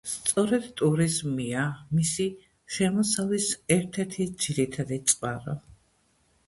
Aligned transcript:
სწორედ 0.11 0.63
ტურიზმია 0.79 1.65
მისი 1.99 2.25
შემოსავლის 2.77 3.51
ერთ-ერთი 3.79 4.29
ძირითადი 4.47 5.03
წყარო. 5.13 5.61